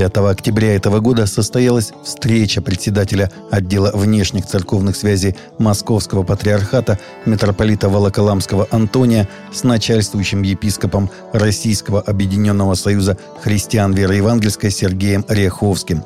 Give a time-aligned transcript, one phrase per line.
[0.00, 8.66] 5 октября этого года состоялась встреча председателя отдела внешних церковных связей Московского патриархата митрополита Волоколамского
[8.70, 16.02] Антония с начальствующим епископом Российского Объединенного Союза христиан веры евангельской Сергеем Ряховским.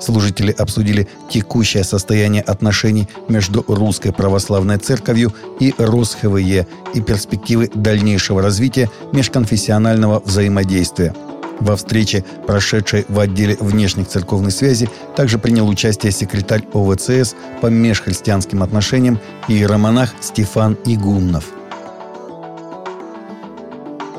[0.00, 8.90] Служители обсудили текущее состояние отношений между Русской Православной Церковью и РосХВЕ и перспективы дальнейшего развития
[9.12, 11.14] межконфессионального взаимодействия–
[11.60, 18.62] во встрече, прошедшей в отделе внешних церковных связей, также принял участие секретарь ОВЦС по межхристианским
[18.62, 21.44] отношениям иеромонах Стефан Игумнов.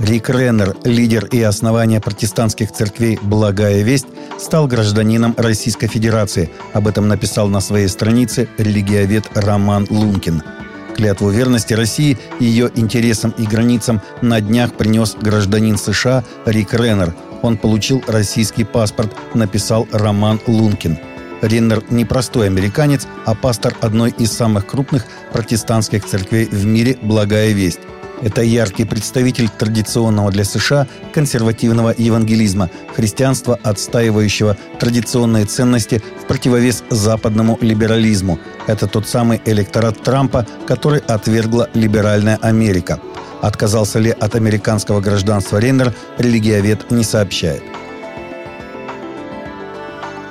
[0.00, 4.06] Рик Реннер, лидер и основание протестантских церквей «Благая весть»,
[4.38, 6.50] стал гражданином Российской Федерации.
[6.72, 10.42] Об этом написал на своей странице религиовед Роман Лункин–
[11.00, 17.14] клятву верности России ее интересам и границам на днях принес гражданин США Рик Реннер.
[17.40, 20.98] Он получил российский паспорт, написал Роман Лункин.
[21.40, 27.52] Реннер не простой американец, а пастор одной из самых крупных протестантских церквей в мире «Благая
[27.52, 27.80] весть».
[28.22, 37.58] Это яркий представитель традиционного для США консервативного евангелизма, христианства, отстаивающего традиционные ценности в противовес западному
[37.60, 38.38] либерализму.
[38.66, 43.00] Это тот самый электорат Трампа, который отвергла либеральная Америка.
[43.40, 47.62] Отказался ли от американского гражданства Реннер, религиовед не сообщает.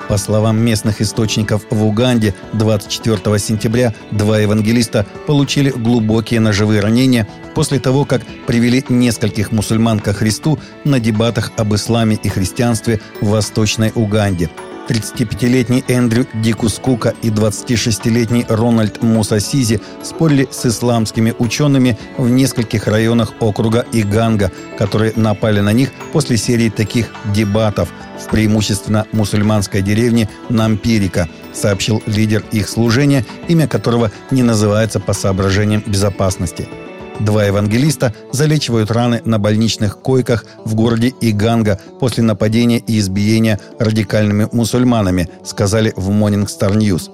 [0.10, 7.80] По словам местных источников в Уганде, 24 сентября два евангелиста получили глубокие ножевые ранения после
[7.80, 13.92] того, как привели нескольких мусульман ко Христу на дебатах об исламе и христианстве в Восточной
[13.94, 14.50] Уганде–
[14.90, 23.86] 35-летний Эндрю Дикускука и 26-летний Рональд Мусасизи спорили с исламскими учеными в нескольких районах округа
[23.92, 32.03] Иганга, которые напали на них после серии таких дебатов в преимущественно мусульманской деревне Нампирика, сообщил
[32.06, 36.67] лидер их служения, имя которого не называется по соображениям безопасности–
[37.20, 44.48] Два евангелиста залечивают раны на больничных койках в городе Иганга после нападения и избиения радикальными
[44.52, 47.11] мусульманами, сказали в Morning Star News.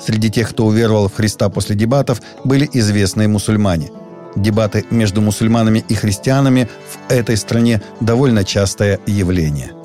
[0.00, 3.90] Среди тех, кто уверовал в Христа после дебатов, были известные мусульмане.
[4.36, 9.72] Дебаты между мусульманами и христианами в этой стране довольно частое явление–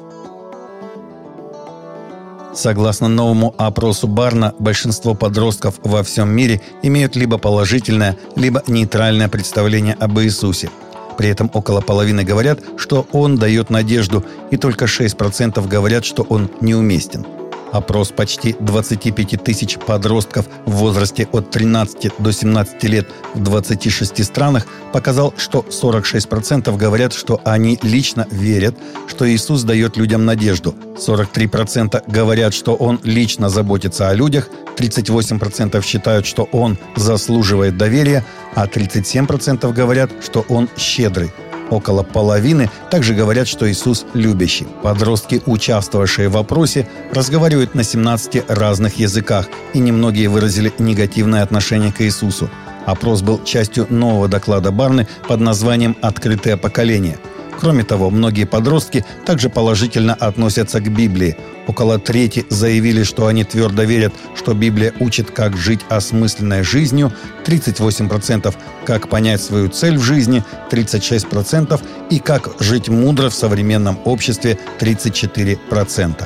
[2.57, 9.93] Согласно новому опросу Барна, большинство подростков во всем мире имеют либо положительное, либо нейтральное представление
[9.99, 10.71] об Иисусе.
[11.19, 16.49] При этом около половины говорят, что он дает надежду, и только 6% говорят, что он
[16.59, 17.27] неуместен–
[17.77, 18.09] Опрос.
[18.09, 25.31] Почти 25 тысяч подростков в возрасте от 13 до 17 лет в 26 странах показал,
[25.37, 28.75] что 46% говорят, что они лично верят,
[29.07, 30.73] что Иисус дает людям надежду.
[30.97, 38.65] 43% говорят, что Он лично заботится о людях, 38% считают, что Он заслуживает доверия, а
[38.65, 41.31] 37% говорят, что Он щедрый–
[41.69, 44.67] Около половины также говорят, что Иисус любящий.
[44.83, 52.01] Подростки, участвовавшие в опросе, разговаривают на 17 разных языках, и немногие выразили негативное отношение к
[52.01, 52.49] Иисусу.
[52.85, 57.17] Опрос был частью нового доклада Барны под названием «Открытое поколение».
[57.59, 61.35] Кроме того, многие подростки также положительно относятся к Библии.
[61.65, 67.11] Около трети заявили, что они твердо верят, что Библия учит, как жить осмысленной жизнью,
[67.45, 68.53] 38%
[68.85, 71.81] как понять свою цель в жизни, 36%
[72.11, 76.23] и как жить мудро в современном обществе, 34%.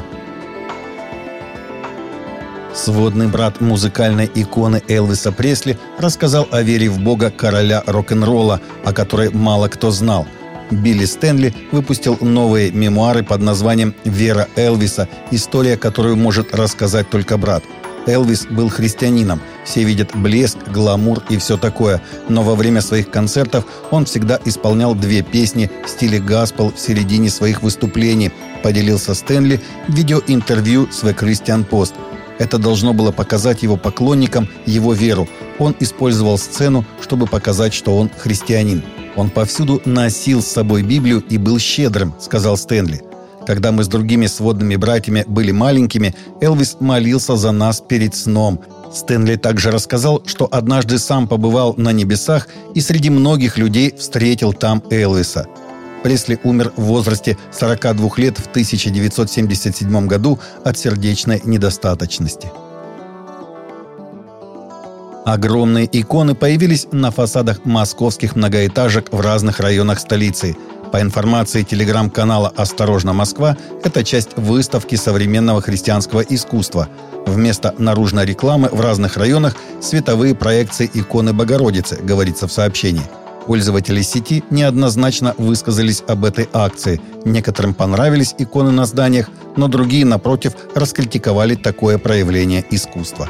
[2.73, 9.29] Сводный брат музыкальной иконы Элвиса Пресли рассказал о вере в Бога короля рок-н-ролла, о которой
[9.29, 10.27] мало кто знал–
[10.71, 15.07] Билли Стэнли выпустил новые мемуары под названием «Вера Элвиса.
[15.29, 17.63] История, которую может рассказать только брат».
[18.07, 19.41] Элвис был христианином.
[19.63, 22.01] Все видят блеск, гламур и все такое.
[22.29, 27.29] Но во время своих концертов он всегда исполнял две песни в стиле гаспел в середине
[27.29, 28.31] своих выступлений,
[28.63, 31.93] поделился Стэнли в видеоинтервью с The Christian Post.
[32.39, 35.29] Это должно было показать его поклонникам его веру.
[35.59, 38.83] Он использовал сцену, чтобы показать, что он христианин.
[39.15, 43.01] «Он повсюду носил с собой Библию и был щедрым»,— сказал Стэнли.
[43.45, 48.61] «Когда мы с другими сводными братьями были маленькими, Элвис молился за нас перед сном.
[48.93, 54.83] Стэнли также рассказал, что однажды сам побывал на небесах и среди многих людей встретил там
[54.89, 55.47] Элвиса.
[56.03, 62.51] Пресли умер в возрасте 42 лет в 1977 году от сердечной недостаточности.
[65.25, 70.57] Огромные иконы появились на фасадах московских многоэтажек в разных районах столицы.
[70.91, 76.89] По информации телеграм-канала «Осторожно, Москва», это часть выставки современного христианского искусства.
[77.27, 83.03] Вместо наружной рекламы в разных районах световые проекции иконы Богородицы, говорится в сообщении.
[83.45, 86.99] Пользователи сети неоднозначно высказались об этой акции.
[87.25, 93.29] Некоторым понравились иконы на зданиях, но другие, напротив, раскритиковали такое проявление искусства.